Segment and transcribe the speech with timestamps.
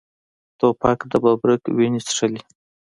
[0.59, 2.41] توپک د ببرک وینې څښلي.